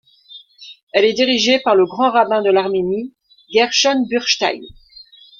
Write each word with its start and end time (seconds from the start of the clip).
Elle 0.93 1.05
est 1.05 1.13
dirigée 1.13 1.59
par 1.59 1.75
le 1.75 1.85
grand-rabbin 1.85 2.41
de 2.41 2.49
l'Arménie, 2.49 3.13
Gershon 3.53 4.07
Burstein. 4.09 4.61